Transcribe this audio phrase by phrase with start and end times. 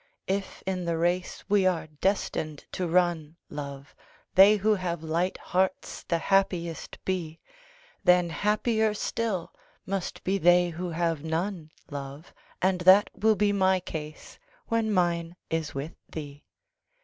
[0.25, 3.93] If in the race we are destined to run, love,
[4.33, 7.39] They who have light hearts the happiest be,
[8.03, 9.53] Then happier still
[9.85, 12.33] must be they who have none, love.
[12.63, 16.45] And that will be my case when mine is with thee.